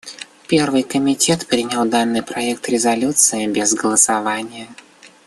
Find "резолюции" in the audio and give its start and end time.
2.67-3.45